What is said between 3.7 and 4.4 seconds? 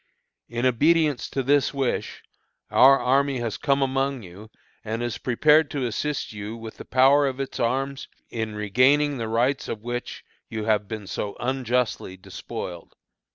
among